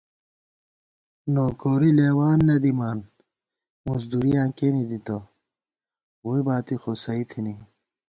نوکوری 1.33 1.91
لېوان 1.97 2.39
نہ 2.47 2.55
دِمان 2.63 2.99
مُزدُوریاں 3.85 4.49
کېنےدِتہ، 4.57 5.15
ووئی 6.25 6.41
باتی 6.47 6.75
خو 6.81 6.91
سَئ 7.03 7.21
تھِنی 7.29 7.55